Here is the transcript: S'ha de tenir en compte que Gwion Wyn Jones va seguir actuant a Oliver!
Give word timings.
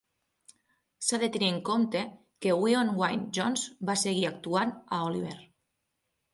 S'ha 1.07 1.19
de 1.23 1.29
tenir 1.35 1.49
en 1.55 1.59
compte 1.67 2.01
que 2.47 2.57
Gwion 2.63 2.91
Wyn 3.03 3.29
Jones 3.41 3.69
va 3.93 3.99
seguir 4.07 4.27
actuant 4.33 4.77
a 5.01 5.05
Oliver! 5.13 5.39